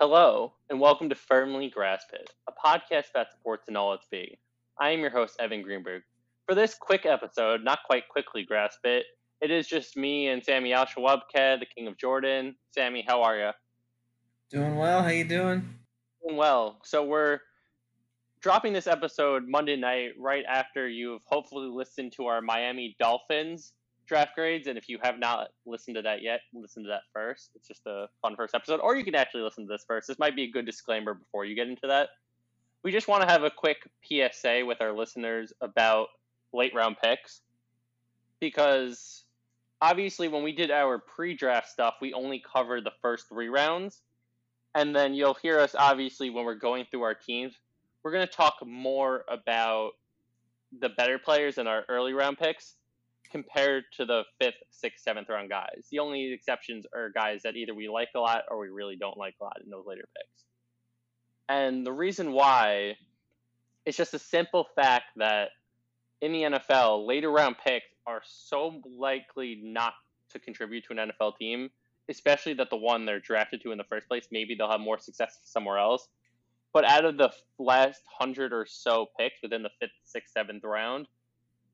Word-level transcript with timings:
Hello, 0.00 0.52
and 0.70 0.78
welcome 0.78 1.08
to 1.08 1.16
Firmly 1.16 1.68
Grasp 1.68 2.12
It, 2.12 2.30
a 2.48 2.52
podcast 2.52 3.10
about 3.10 3.32
sports 3.32 3.64
and 3.66 3.76
all 3.76 3.94
its 3.94 4.06
being. 4.08 4.36
I 4.78 4.90
am 4.90 5.00
your 5.00 5.10
host, 5.10 5.34
Evan 5.40 5.60
Greenberg. 5.60 6.02
For 6.46 6.54
this 6.54 6.76
quick 6.80 7.04
episode, 7.04 7.64
not 7.64 7.80
quite 7.84 8.08
quickly 8.08 8.44
grasp 8.44 8.78
it, 8.84 9.06
it 9.40 9.50
is 9.50 9.66
just 9.66 9.96
me 9.96 10.28
and 10.28 10.44
Sammy 10.44 10.72
Al 10.72 10.86
Shawabke, 10.86 11.58
the 11.58 11.66
King 11.76 11.88
of 11.88 11.98
Jordan. 11.98 12.54
Sammy, 12.70 13.04
how 13.08 13.22
are 13.22 13.36
you? 13.36 13.50
Doing 14.52 14.76
well. 14.76 15.02
How 15.02 15.08
you 15.08 15.24
doing? 15.24 15.68
Doing 16.22 16.36
well. 16.36 16.78
So 16.84 17.04
we're 17.04 17.40
dropping 18.40 18.72
this 18.72 18.86
episode 18.86 19.48
Monday 19.48 19.74
night, 19.74 20.10
right 20.16 20.44
after 20.48 20.88
you've 20.88 21.22
hopefully 21.24 21.66
listened 21.66 22.12
to 22.18 22.26
our 22.26 22.40
Miami 22.40 22.94
Dolphins 23.00 23.72
draft 24.08 24.34
grades. 24.34 24.66
And 24.66 24.78
if 24.78 24.88
you 24.88 24.98
have 25.02 25.18
not 25.18 25.48
listened 25.66 25.96
to 25.96 26.02
that 26.02 26.22
yet, 26.22 26.40
listen 26.52 26.82
to 26.84 26.88
that 26.88 27.02
first. 27.12 27.50
It's 27.54 27.68
just 27.68 27.86
a 27.86 28.08
fun 28.22 28.34
first 28.36 28.54
episode. 28.54 28.80
Or 28.80 28.96
you 28.96 29.04
can 29.04 29.14
actually 29.14 29.42
listen 29.42 29.66
to 29.66 29.72
this 29.72 29.84
first. 29.86 30.08
This 30.08 30.18
might 30.18 30.34
be 30.34 30.44
a 30.44 30.50
good 30.50 30.66
disclaimer 30.66 31.14
before 31.14 31.44
you 31.44 31.54
get 31.54 31.68
into 31.68 31.86
that. 31.86 32.08
We 32.82 32.92
just 32.92 33.08
want 33.08 33.22
to 33.22 33.28
have 33.28 33.44
a 33.44 33.50
quick 33.50 33.78
PSA 34.04 34.62
with 34.64 34.80
our 34.80 34.92
listeners 34.92 35.52
about 35.60 36.08
late 36.52 36.74
round 36.74 36.96
picks 37.02 37.42
because 38.40 39.24
obviously 39.82 40.28
when 40.28 40.42
we 40.42 40.52
did 40.52 40.70
our 40.70 40.98
pre-draft 40.98 41.68
stuff, 41.68 41.94
we 42.00 42.12
only 42.14 42.42
covered 42.50 42.84
the 42.84 42.92
first 43.02 43.28
three 43.28 43.48
rounds. 43.48 44.02
And 44.74 44.94
then 44.94 45.14
you'll 45.14 45.34
hear 45.34 45.58
us 45.58 45.74
obviously 45.76 46.30
when 46.30 46.44
we're 46.44 46.54
going 46.54 46.86
through 46.90 47.02
our 47.02 47.14
teams. 47.14 47.54
We're 48.02 48.12
going 48.12 48.26
to 48.26 48.32
talk 48.32 48.56
more 48.64 49.24
about 49.28 49.92
the 50.80 50.88
better 50.90 51.18
players 51.18 51.58
in 51.58 51.66
our 51.66 51.84
early 51.88 52.12
round 52.12 52.38
picks 52.38 52.76
compared 53.30 53.84
to 53.96 54.04
the 54.04 54.22
fifth, 54.40 54.62
sixth, 54.70 55.04
seventh 55.04 55.28
round 55.28 55.48
guys. 55.48 55.86
The 55.90 55.98
only 55.98 56.32
exceptions 56.32 56.86
are 56.94 57.10
guys 57.10 57.42
that 57.42 57.56
either 57.56 57.74
we 57.74 57.88
like 57.88 58.08
a 58.14 58.20
lot 58.20 58.42
or 58.50 58.58
we 58.58 58.68
really 58.68 58.96
don't 58.96 59.16
like 59.16 59.34
a 59.40 59.44
lot 59.44 59.60
in 59.62 59.70
those 59.70 59.84
later 59.86 60.08
picks. 60.16 60.44
And 61.48 61.86
the 61.86 61.92
reason 61.92 62.32
why 62.32 62.96
it's 63.86 63.96
just 63.96 64.14
a 64.14 64.18
simple 64.18 64.66
fact 64.76 65.04
that 65.16 65.48
in 66.20 66.32
the 66.32 66.42
NFL, 66.42 67.06
later 67.06 67.30
round 67.30 67.56
picks 67.64 67.86
are 68.06 68.20
so 68.24 68.80
likely 68.84 69.60
not 69.62 69.94
to 70.30 70.38
contribute 70.38 70.84
to 70.84 70.92
an 70.92 71.10
NFL 71.10 71.36
team, 71.38 71.70
especially 72.08 72.54
that 72.54 72.70
the 72.70 72.76
one 72.76 73.06
they're 73.06 73.20
drafted 73.20 73.62
to 73.62 73.72
in 73.72 73.78
the 73.78 73.84
first 73.84 74.08
place, 74.08 74.28
maybe 74.30 74.54
they'll 74.54 74.70
have 74.70 74.80
more 74.80 74.98
success 74.98 75.38
somewhere 75.44 75.78
else. 75.78 76.08
But 76.72 76.84
out 76.84 77.04
of 77.04 77.16
the 77.16 77.32
last 77.58 78.02
hundred 78.18 78.52
or 78.52 78.66
so 78.68 79.06
picks 79.18 79.40
within 79.42 79.62
the 79.62 79.70
fifth, 79.80 79.92
sixth, 80.04 80.32
seventh 80.34 80.64
round, 80.64 81.06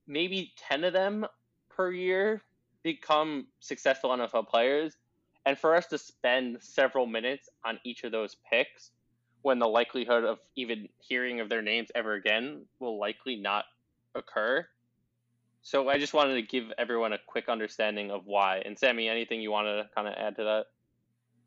maybe 0.06 0.52
10 0.68 0.84
of 0.84 0.92
them 0.92 1.26
per 1.74 1.90
year 1.90 2.42
become 2.82 3.46
successful 3.60 4.10
NFL 4.10 4.48
players. 4.48 4.96
And 5.46 5.58
for 5.58 5.74
us 5.74 5.86
to 5.86 5.98
spend 5.98 6.58
several 6.60 7.06
minutes 7.06 7.48
on 7.64 7.78
each 7.84 8.04
of 8.04 8.12
those 8.12 8.36
picks 8.50 8.92
when 9.42 9.58
the 9.58 9.68
likelihood 9.68 10.24
of 10.24 10.38
even 10.56 10.88
hearing 10.98 11.40
of 11.40 11.48
their 11.48 11.60
names 11.60 11.90
ever 11.94 12.14
again 12.14 12.62
will 12.78 12.98
likely 12.98 13.36
not 13.36 13.64
occur. 14.14 14.66
So 15.62 15.88
I 15.88 15.98
just 15.98 16.14
wanted 16.14 16.34
to 16.34 16.42
give 16.42 16.72
everyone 16.78 17.12
a 17.12 17.18
quick 17.26 17.48
understanding 17.48 18.10
of 18.10 18.26
why. 18.26 18.62
And 18.64 18.78
Sammy, 18.78 19.08
anything 19.08 19.40
you 19.40 19.50
want 19.50 19.66
to 19.66 19.88
kind 19.94 20.08
of 20.08 20.14
add 20.14 20.36
to 20.36 20.44
that? 20.44 20.66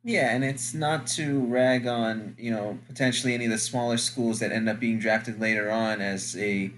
Yeah, 0.04 0.34
and 0.34 0.44
it's 0.44 0.74
not 0.74 1.08
to 1.08 1.46
rag 1.46 1.88
on, 1.88 2.36
you 2.38 2.52
know, 2.52 2.78
potentially 2.88 3.34
any 3.34 3.46
of 3.46 3.52
the 3.52 3.58
smaller 3.58 3.98
schools 3.98 4.40
that 4.40 4.52
end 4.52 4.70
up 4.70 4.80
being 4.80 5.00
drafted 5.00 5.40
later 5.40 5.72
on 5.72 6.02
as 6.02 6.38
a 6.38 6.72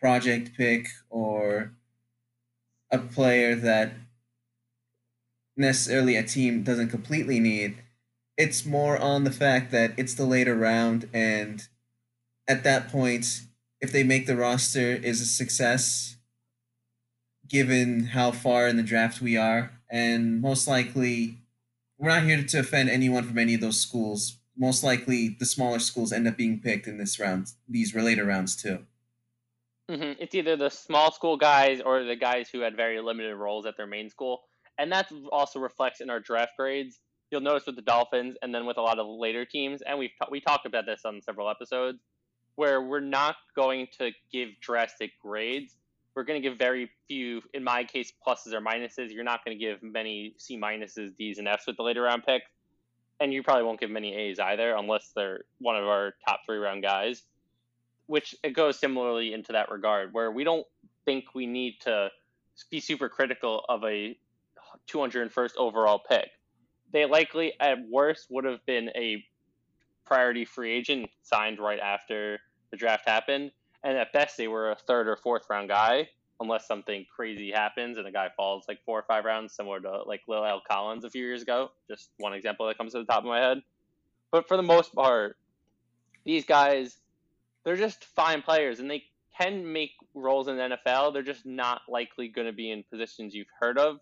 project 0.00 0.52
pick 0.56 0.88
or 1.08 1.72
a 2.90 2.98
player 2.98 3.54
that 3.54 3.92
necessarily 5.56 6.16
a 6.16 6.22
team 6.22 6.62
doesn't 6.62 6.88
completely 6.88 7.40
need. 7.40 7.82
It's 8.36 8.64
more 8.64 8.96
on 8.96 9.24
the 9.24 9.32
fact 9.32 9.72
that 9.72 9.92
it's 9.96 10.14
the 10.14 10.24
later 10.24 10.54
round, 10.54 11.08
and 11.12 11.66
at 12.46 12.62
that 12.64 12.88
point, 12.88 13.42
if 13.80 13.90
they 13.92 14.04
make 14.04 14.26
the 14.26 14.36
roster, 14.36 14.92
is 14.92 15.20
a 15.20 15.26
success 15.26 16.16
given 17.48 18.06
how 18.06 18.30
far 18.30 18.68
in 18.68 18.76
the 18.76 18.82
draft 18.82 19.20
we 19.20 19.36
are. 19.36 19.72
And 19.90 20.40
most 20.40 20.68
likely, 20.68 21.38
we're 21.98 22.10
not 22.10 22.24
here 22.24 22.42
to 22.42 22.58
offend 22.60 22.90
anyone 22.90 23.24
from 23.24 23.38
any 23.38 23.54
of 23.54 23.60
those 23.60 23.80
schools. 23.80 24.36
Most 24.56 24.84
likely, 24.84 25.28
the 25.28 25.46
smaller 25.46 25.78
schools 25.78 26.12
end 26.12 26.28
up 26.28 26.36
being 26.36 26.60
picked 26.60 26.86
in 26.86 26.98
this 26.98 27.18
round, 27.18 27.52
these 27.68 27.94
later 27.94 28.24
rounds 28.24 28.54
too. 28.54 28.84
Mm-hmm. 29.90 30.20
It's 30.20 30.34
either 30.34 30.56
the 30.56 30.68
small 30.68 31.10
school 31.12 31.36
guys 31.36 31.80
or 31.80 32.04
the 32.04 32.16
guys 32.16 32.50
who 32.50 32.60
had 32.60 32.76
very 32.76 33.00
limited 33.00 33.34
roles 33.36 33.64
at 33.64 33.76
their 33.76 33.86
main 33.86 34.10
school, 34.10 34.42
and 34.76 34.92
that 34.92 35.10
also 35.32 35.58
reflects 35.58 36.00
in 36.00 36.10
our 36.10 36.20
draft 36.20 36.52
grades. 36.58 37.00
You'll 37.30 37.40
notice 37.40 37.66
with 37.66 37.76
the 37.76 37.82
Dolphins, 37.82 38.36
and 38.42 38.54
then 38.54 38.66
with 38.66 38.76
a 38.76 38.82
lot 38.82 38.98
of 38.98 39.06
later 39.06 39.44
teams, 39.44 39.82
and 39.82 39.98
we've 39.98 40.10
we 40.30 40.40
talked 40.40 40.66
about 40.66 40.84
this 40.84 41.02
on 41.04 41.22
several 41.22 41.48
episodes, 41.48 42.00
where 42.56 42.82
we're 42.82 43.00
not 43.00 43.36
going 43.56 43.86
to 43.98 44.10
give 44.30 44.50
drastic 44.60 45.12
grades. 45.22 45.76
We're 46.14 46.24
going 46.24 46.42
to 46.42 46.46
give 46.46 46.58
very 46.58 46.90
few, 47.06 47.42
in 47.54 47.62
my 47.62 47.84
case, 47.84 48.12
pluses 48.26 48.52
or 48.52 48.60
minuses. 48.60 49.12
You're 49.12 49.24
not 49.24 49.44
going 49.44 49.58
to 49.58 49.64
give 49.64 49.82
many 49.82 50.34
C 50.36 50.58
minuses, 50.58 51.16
D's, 51.16 51.38
and 51.38 51.48
F's 51.48 51.66
with 51.66 51.76
the 51.76 51.82
later 51.82 52.02
round 52.02 52.24
pick, 52.26 52.42
and 53.20 53.32
you 53.32 53.42
probably 53.42 53.64
won't 53.64 53.80
give 53.80 53.90
many 53.90 54.14
A's 54.14 54.38
either, 54.38 54.74
unless 54.74 55.12
they're 55.16 55.44
one 55.60 55.76
of 55.76 55.84
our 55.84 56.14
top 56.28 56.40
three 56.46 56.58
round 56.58 56.82
guys 56.82 57.22
which 58.08 58.34
it 58.42 58.54
goes 58.54 58.78
similarly 58.78 59.32
into 59.32 59.52
that 59.52 59.70
regard, 59.70 60.12
where 60.12 60.32
we 60.32 60.42
don't 60.42 60.66
think 61.04 61.34
we 61.34 61.46
need 61.46 61.74
to 61.80 62.08
be 62.70 62.80
super 62.80 63.08
critical 63.08 63.64
of 63.68 63.84
a 63.84 64.18
201st 64.90 65.52
overall 65.56 66.00
pick. 66.08 66.30
They 66.92 67.04
likely, 67.04 67.52
at 67.60 67.78
worst, 67.88 68.26
would 68.30 68.44
have 68.44 68.64
been 68.66 68.88
a 68.96 69.22
priority 70.04 70.46
free 70.46 70.72
agent 70.72 71.10
signed 71.22 71.60
right 71.60 71.78
after 71.78 72.38
the 72.70 72.76
draft 72.78 73.06
happened, 73.06 73.52
and 73.84 73.96
at 73.96 74.12
best, 74.12 74.36
they 74.38 74.48
were 74.48 74.70
a 74.70 74.74
third 74.74 75.06
or 75.06 75.16
fourth 75.16 75.44
round 75.50 75.68
guy, 75.68 76.08
unless 76.40 76.66
something 76.66 77.04
crazy 77.14 77.50
happens 77.50 77.98
and 77.98 78.06
a 78.06 78.12
guy 78.12 78.28
falls 78.36 78.64
like 78.68 78.78
four 78.84 78.98
or 78.98 79.04
five 79.06 79.24
rounds, 79.24 79.54
similar 79.54 79.80
to 79.80 80.02
like 80.04 80.22
La'el 80.28 80.60
Collins 80.68 81.04
a 81.04 81.10
few 81.10 81.24
years 81.24 81.42
ago. 81.42 81.70
Just 81.90 82.10
one 82.18 82.32
example 82.32 82.66
that 82.68 82.78
comes 82.78 82.92
to 82.92 82.98
the 82.98 83.04
top 83.04 83.18
of 83.18 83.24
my 83.24 83.40
head. 83.40 83.58
But 84.30 84.46
for 84.46 84.56
the 84.56 84.62
most 84.62 84.94
part, 84.94 85.36
these 86.24 86.44
guys 86.44 86.98
they're 87.64 87.76
just 87.76 88.04
fine 88.04 88.42
players 88.42 88.80
and 88.80 88.90
they 88.90 89.04
can 89.38 89.72
make 89.72 89.92
roles 90.14 90.48
in 90.48 90.56
the 90.56 90.78
NFL. 90.86 91.12
They're 91.12 91.22
just 91.22 91.46
not 91.46 91.82
likely 91.88 92.28
going 92.28 92.46
to 92.46 92.52
be 92.52 92.70
in 92.70 92.84
positions 92.90 93.34
you've 93.34 93.46
heard 93.60 93.78
of. 93.78 93.98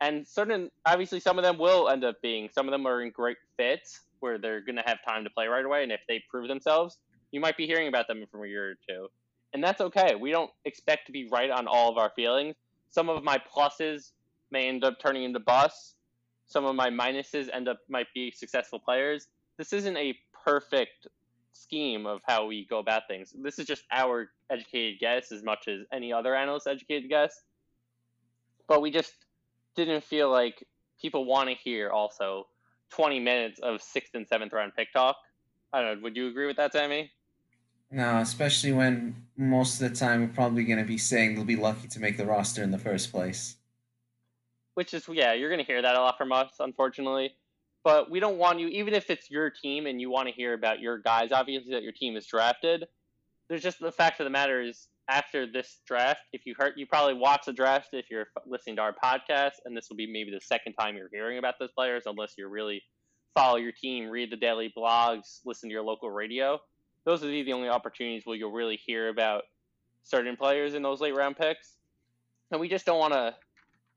And 0.00 0.26
certain, 0.26 0.70
obviously, 0.84 1.20
some 1.20 1.38
of 1.38 1.44
them 1.44 1.58
will 1.58 1.88
end 1.88 2.04
up 2.04 2.20
being. 2.22 2.48
Some 2.52 2.66
of 2.66 2.72
them 2.72 2.86
are 2.86 3.02
in 3.02 3.10
great 3.10 3.38
fits 3.56 4.00
where 4.20 4.38
they're 4.38 4.60
going 4.60 4.76
to 4.76 4.82
have 4.86 4.98
time 5.06 5.24
to 5.24 5.30
play 5.30 5.46
right 5.46 5.64
away. 5.64 5.82
And 5.82 5.92
if 5.92 6.00
they 6.08 6.22
prove 6.30 6.48
themselves, 6.48 6.98
you 7.32 7.40
might 7.40 7.56
be 7.56 7.66
hearing 7.66 7.88
about 7.88 8.08
them 8.08 8.24
from 8.30 8.44
a 8.44 8.46
year 8.46 8.70
or 8.70 8.74
two. 8.88 9.08
And 9.52 9.62
that's 9.62 9.80
okay. 9.80 10.14
We 10.14 10.30
don't 10.30 10.50
expect 10.64 11.06
to 11.06 11.12
be 11.12 11.28
right 11.28 11.50
on 11.50 11.66
all 11.66 11.90
of 11.90 11.96
our 11.98 12.10
feelings. 12.14 12.56
Some 12.90 13.08
of 13.08 13.22
my 13.24 13.38
pluses 13.38 14.12
may 14.50 14.68
end 14.68 14.84
up 14.84 14.98
turning 15.00 15.24
into 15.24 15.40
busts. 15.40 15.94
Some 16.46 16.64
of 16.64 16.76
my 16.76 16.90
minuses 16.90 17.48
end 17.52 17.68
up 17.68 17.78
might 17.88 18.06
be 18.14 18.30
successful 18.30 18.78
players. 18.78 19.28
This 19.56 19.72
isn't 19.72 19.96
a 19.96 20.14
perfect 20.44 21.08
scheme 21.62 22.06
of 22.06 22.20
how 22.24 22.46
we 22.46 22.66
go 22.66 22.78
about 22.78 23.02
things. 23.08 23.32
This 23.34 23.58
is 23.58 23.66
just 23.66 23.84
our 23.90 24.30
educated 24.50 25.00
guess 25.00 25.32
as 25.32 25.42
much 25.42 25.68
as 25.68 25.80
any 25.92 26.12
other 26.12 26.34
analyst 26.34 26.66
educated 26.66 27.08
guess. 27.08 27.42
But 28.68 28.82
we 28.82 28.90
just 28.90 29.12
didn't 29.74 30.04
feel 30.04 30.30
like 30.30 30.64
people 31.00 31.24
want 31.24 31.48
to 31.48 31.54
hear 31.54 31.90
also 31.90 32.46
20 32.90 33.20
minutes 33.20 33.60
of 33.62 33.82
sixth 33.82 34.14
and 34.14 34.26
seventh 34.26 34.52
round 34.52 34.72
pick 34.76 34.92
talk. 34.92 35.16
I 35.72 35.80
don't 35.80 35.96
know. 35.96 36.02
Would 36.04 36.16
you 36.16 36.28
agree 36.28 36.46
with 36.46 36.56
that, 36.56 36.72
Sammy? 36.72 37.10
No, 37.90 38.18
especially 38.18 38.72
when 38.72 39.26
most 39.36 39.80
of 39.80 39.88
the 39.88 39.96
time 39.96 40.20
we're 40.20 40.28
probably 40.28 40.64
going 40.64 40.78
to 40.78 40.84
be 40.84 40.98
saying 40.98 41.34
they'll 41.34 41.44
be 41.44 41.56
lucky 41.56 41.88
to 41.88 42.00
make 42.00 42.16
the 42.16 42.26
roster 42.26 42.62
in 42.62 42.70
the 42.70 42.78
first 42.78 43.12
place. 43.12 43.56
Which 44.74 44.92
is, 44.92 45.08
yeah, 45.08 45.32
you're 45.32 45.48
going 45.48 45.64
to 45.64 45.66
hear 45.66 45.82
that 45.82 45.94
a 45.94 46.00
lot 46.00 46.18
from 46.18 46.32
us, 46.32 46.54
unfortunately 46.58 47.32
but 47.86 48.10
we 48.10 48.18
don't 48.18 48.36
want 48.36 48.58
you 48.58 48.66
even 48.66 48.92
if 48.94 49.10
it's 49.10 49.30
your 49.30 49.48
team 49.48 49.86
and 49.86 50.00
you 50.00 50.10
want 50.10 50.28
to 50.28 50.34
hear 50.34 50.52
about 50.52 50.80
your 50.80 50.98
guys 50.98 51.30
obviously 51.30 51.72
that 51.72 51.84
your 51.84 51.92
team 51.92 52.16
is 52.16 52.26
drafted 52.26 52.84
there's 53.48 53.62
just 53.62 53.78
the 53.78 53.92
fact 53.92 54.18
of 54.18 54.24
the 54.24 54.30
matter 54.30 54.60
is 54.60 54.88
after 55.08 55.46
this 55.46 55.78
draft 55.86 56.22
if 56.32 56.44
you 56.44 56.54
heard 56.58 56.72
you 56.76 56.84
probably 56.84 57.14
watched 57.14 57.46
the 57.46 57.52
draft 57.52 57.90
if 57.92 58.10
you're 58.10 58.26
listening 58.44 58.74
to 58.74 58.82
our 58.82 58.92
podcast 58.92 59.52
and 59.64 59.76
this 59.76 59.86
will 59.88 59.96
be 59.96 60.10
maybe 60.12 60.32
the 60.32 60.40
second 60.40 60.72
time 60.72 60.96
you're 60.96 61.08
hearing 61.12 61.38
about 61.38 61.54
those 61.60 61.70
players 61.70 62.02
unless 62.06 62.34
you 62.36 62.48
really 62.48 62.82
follow 63.36 63.56
your 63.56 63.70
team 63.70 64.08
read 64.08 64.32
the 64.32 64.36
daily 64.36 64.72
blogs 64.76 65.40
listen 65.44 65.68
to 65.68 65.72
your 65.72 65.82
local 65.82 66.10
radio. 66.10 66.58
Those 67.04 67.20
be 67.20 67.42
the 67.44 67.52
only 67.52 67.68
opportunities 67.68 68.22
where 68.24 68.34
you'll 68.34 68.50
really 68.50 68.80
hear 68.84 69.08
about 69.10 69.42
certain 70.02 70.36
players 70.36 70.74
in 70.74 70.82
those 70.82 71.00
late 71.00 71.14
round 71.14 71.36
picks. 71.36 71.76
And 72.50 72.60
we 72.60 72.68
just 72.68 72.86
don't 72.86 72.98
want 72.98 73.12
to 73.12 73.34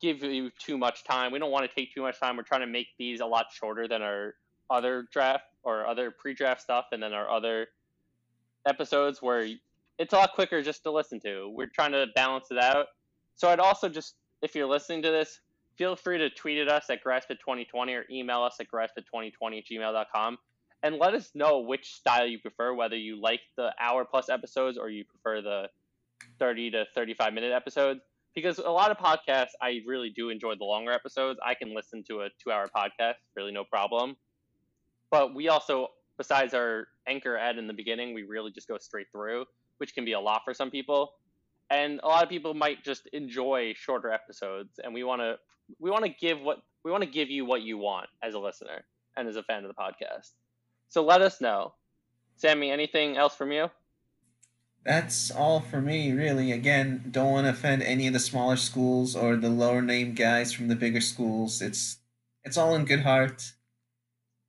give 0.01 0.23
you 0.23 0.51
too 0.59 0.77
much 0.77 1.03
time. 1.03 1.31
We 1.31 1.39
don't 1.39 1.51
want 1.51 1.69
to 1.69 1.75
take 1.75 1.93
too 1.93 2.01
much 2.01 2.19
time. 2.19 2.37
We're 2.37 2.43
trying 2.43 2.61
to 2.61 2.67
make 2.67 2.87
these 2.97 3.19
a 3.19 3.25
lot 3.25 3.47
shorter 3.51 3.87
than 3.87 4.01
our 4.01 4.35
other 4.69 5.07
draft 5.11 5.45
or 5.63 5.85
other 5.85 6.11
pre-draft 6.11 6.61
stuff, 6.61 6.85
and 6.91 7.01
then 7.01 7.13
our 7.13 7.29
other 7.29 7.67
episodes 8.65 9.21
where 9.21 9.47
it's 9.97 10.13
a 10.13 10.15
lot 10.15 10.33
quicker 10.33 10.61
just 10.61 10.83
to 10.83 10.91
listen 10.91 11.19
to. 11.21 11.49
We're 11.49 11.67
trying 11.67 11.91
to 11.91 12.07
balance 12.15 12.51
it 12.51 12.57
out. 12.57 12.87
So 13.35 13.49
I'd 13.49 13.59
also 13.59 13.89
just, 13.89 14.15
if 14.41 14.55
you're 14.55 14.67
listening 14.67 15.01
to 15.03 15.11
this, 15.11 15.39
feel 15.77 15.95
free 15.95 16.17
to 16.17 16.29
tweet 16.29 16.59
at 16.59 16.69
us 16.69 16.89
at 16.89 17.03
graspit2020 17.03 17.97
or 17.97 18.05
email 18.11 18.43
us 18.43 18.57
at 18.59 18.67
graspit2020 18.71 19.31
at 19.57 19.65
gmail.com 19.65 20.37
and 20.83 20.95
let 20.97 21.13
us 21.13 21.31
know 21.33 21.59
which 21.59 21.93
style 21.93 22.25
you 22.25 22.39
prefer, 22.39 22.73
whether 22.73 22.95
you 22.95 23.19
like 23.19 23.41
the 23.57 23.73
hour 23.79 24.05
plus 24.05 24.29
episodes 24.29 24.77
or 24.77 24.89
you 24.89 25.03
prefer 25.03 25.41
the 25.41 25.69
30 26.37 26.71
to 26.71 26.85
35 26.95 27.33
minute 27.33 27.51
episodes. 27.51 28.01
Because 28.35 28.59
a 28.59 28.69
lot 28.69 28.91
of 28.91 28.97
podcasts, 28.97 29.51
I 29.61 29.81
really 29.87 30.11
do 30.11 30.29
enjoy 30.29 30.55
the 30.55 30.63
longer 30.63 30.91
episodes. 30.91 31.39
I 31.45 31.55
can 31.55 31.75
listen 31.75 32.03
to 32.09 32.21
a 32.21 32.29
two 32.41 32.51
hour 32.51 32.67
podcast, 32.75 33.15
really 33.35 33.51
no 33.51 33.63
problem. 33.63 34.15
But 35.11 35.33
we 35.33 35.49
also, 35.49 35.87
besides 36.17 36.53
our 36.53 36.87
anchor 37.07 37.37
ad 37.37 37.57
in 37.57 37.67
the 37.67 37.73
beginning, 37.73 38.13
we 38.13 38.23
really 38.23 38.51
just 38.51 38.67
go 38.67 38.77
straight 38.77 39.07
through, 39.11 39.45
which 39.77 39.95
can 39.95 40.05
be 40.05 40.13
a 40.13 40.19
lot 40.19 40.41
for 40.45 40.53
some 40.53 40.69
people. 40.69 41.13
And 41.71 41.99
a 42.03 42.07
lot 42.07 42.23
of 42.23 42.29
people 42.29 42.53
might 42.53 42.83
just 42.83 43.07
enjoy 43.13 43.73
shorter 43.75 44.11
episodes, 44.11 44.79
and 44.83 44.93
we 44.93 45.03
want 45.03 45.21
to 45.21 45.37
we 45.79 45.91
want 45.91 46.03
to 46.05 46.09
give 46.09 46.39
what 46.41 46.59
we 46.83 46.91
want 46.91 47.03
to 47.03 47.09
give 47.09 47.29
you 47.29 47.45
what 47.45 47.61
you 47.61 47.77
want 47.77 48.07
as 48.23 48.33
a 48.33 48.39
listener 48.39 48.85
and 49.17 49.27
as 49.27 49.35
a 49.35 49.43
fan 49.43 49.63
of 49.63 49.67
the 49.67 49.73
podcast. 49.73 50.31
So 50.87 51.03
let 51.03 51.21
us 51.21 51.41
know. 51.41 51.73
Sammy, 52.37 52.71
anything 52.71 53.17
else 53.17 53.35
from 53.35 53.51
you? 53.51 53.69
That's 54.85 55.29
all 55.29 55.59
for 55.59 55.81
me, 55.81 56.11
really. 56.11 56.51
Again, 56.51 57.03
don't 57.11 57.31
want 57.31 57.45
to 57.45 57.51
offend 57.51 57.83
any 57.83 58.07
of 58.07 58.13
the 58.13 58.19
smaller 58.19 58.55
schools 58.55 59.15
or 59.15 59.35
the 59.35 59.49
lower 59.49 59.81
name 59.81 60.13
guys 60.13 60.53
from 60.53 60.67
the 60.67 60.75
bigger 60.75 61.01
schools. 61.01 61.61
It's 61.61 61.97
it's 62.43 62.57
all 62.57 62.75
in 62.75 62.85
good 62.85 63.01
heart. 63.01 63.53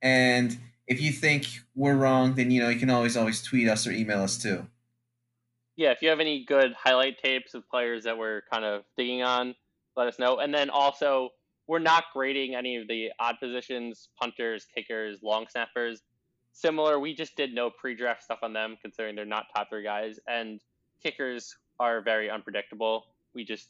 And 0.01 0.57
if 0.87 1.01
you 1.01 1.11
think 1.11 1.47
we're 1.75 1.95
wrong, 1.95 2.35
then 2.35 2.49
you 2.49 2.61
know 2.61 2.69
you 2.69 2.79
can 2.79 2.89
always 2.89 3.17
always 3.17 3.41
tweet 3.41 3.67
us 3.67 3.85
or 3.85 3.91
email 3.91 4.23
us 4.23 4.37
too. 4.37 4.67
Yeah, 5.75 5.91
if 5.91 6.01
you 6.01 6.09
have 6.09 6.19
any 6.19 6.45
good 6.45 6.73
highlight 6.73 7.17
tapes 7.19 7.53
of 7.53 7.67
players 7.69 8.03
that 8.03 8.17
we're 8.17 8.41
kind 8.51 8.65
of 8.65 8.83
digging 8.97 9.23
on, 9.23 9.55
let 9.95 10.07
us 10.07 10.19
know. 10.19 10.39
And 10.39 10.53
then 10.53 10.69
also, 10.69 11.29
we're 11.67 11.79
not 11.79 12.05
grading 12.13 12.55
any 12.55 12.75
of 12.77 12.87
the 12.87 13.09
odd 13.19 13.35
positions, 13.39 14.09
punters, 14.19 14.67
kickers, 14.75 15.19
long 15.23 15.47
snappers. 15.49 16.01
Similar, 16.53 16.99
we 16.99 17.13
just 17.13 17.35
did 17.35 17.53
no 17.53 17.69
pre-draft 17.69 18.23
stuff 18.23 18.39
on 18.43 18.53
them, 18.53 18.77
considering 18.81 19.15
they're 19.15 19.25
not 19.25 19.45
top 19.55 19.69
three 19.69 19.83
guys, 19.83 20.19
and 20.27 20.59
kickers 21.01 21.55
are 21.79 22.01
very 22.01 22.29
unpredictable. 22.29 23.05
We 23.33 23.45
just 23.45 23.69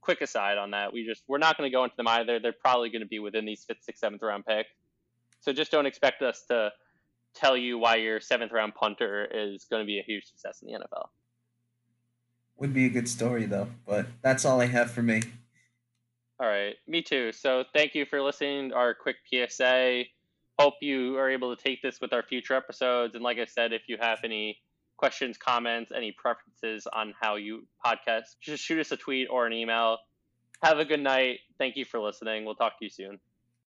quick 0.00 0.20
aside 0.20 0.56
on 0.56 0.70
that. 0.70 0.92
We 0.92 1.04
just 1.04 1.24
we're 1.26 1.38
not 1.38 1.58
going 1.58 1.68
to 1.68 1.74
go 1.74 1.82
into 1.84 1.96
them 1.96 2.08
either. 2.08 2.38
They're 2.38 2.52
probably 2.52 2.90
going 2.90 3.02
to 3.02 3.08
be 3.08 3.18
within 3.18 3.44
these 3.44 3.64
fifth, 3.64 3.82
sixth, 3.82 4.00
seventh 4.00 4.22
round 4.22 4.46
pick. 4.46 4.66
So 5.40 5.52
just 5.52 5.70
don't 5.70 5.86
expect 5.86 6.22
us 6.22 6.44
to 6.48 6.70
tell 7.34 7.56
you 7.56 7.78
why 7.78 7.96
your 7.96 8.20
seventh 8.20 8.52
round 8.52 8.74
punter 8.74 9.26
is 9.30 9.64
going 9.64 9.82
to 9.82 9.86
be 9.86 9.98
a 9.98 10.02
huge 10.02 10.24
success 10.24 10.62
in 10.62 10.72
the 10.72 10.78
NFL. 10.78 11.08
Would 12.58 12.72
be 12.72 12.86
a 12.86 12.88
good 12.88 13.08
story 13.08 13.44
though, 13.44 13.68
but 13.86 14.06
that's 14.22 14.44
all 14.44 14.60
I 14.60 14.66
have 14.66 14.90
for 14.90 15.02
me. 15.02 15.22
All 16.38 16.46
right, 16.46 16.76
me 16.86 17.02
too. 17.02 17.32
So 17.32 17.64
thank 17.74 17.94
you 17.94 18.06
for 18.06 18.22
listening 18.22 18.70
to 18.70 18.76
our 18.76 18.94
quick 18.94 19.16
PSA. 19.30 20.04
Hope 20.58 20.74
you 20.80 21.18
are 21.18 21.30
able 21.30 21.54
to 21.54 21.62
take 21.62 21.82
this 21.82 22.00
with 22.00 22.12
our 22.12 22.22
future 22.22 22.54
episodes. 22.54 23.14
And 23.14 23.22
like 23.22 23.38
I 23.38 23.44
said, 23.44 23.72
if 23.72 23.82
you 23.88 23.98
have 24.00 24.20
any 24.24 24.58
questions, 24.96 25.36
comments, 25.36 25.92
any 25.94 26.12
preferences 26.12 26.86
on 26.92 27.12
how 27.20 27.36
you 27.36 27.66
podcast, 27.84 28.36
just 28.40 28.62
shoot 28.62 28.80
us 28.80 28.90
a 28.92 28.96
tweet 28.96 29.28
or 29.30 29.46
an 29.46 29.52
email. 29.52 29.98
Have 30.62 30.78
a 30.78 30.84
good 30.84 31.00
night. 31.00 31.40
Thank 31.58 31.76
you 31.76 31.84
for 31.84 32.00
listening. 32.00 32.46
We'll 32.46 32.54
talk 32.54 32.78
to 32.78 32.84
you 32.84 32.90
soon. 32.90 33.18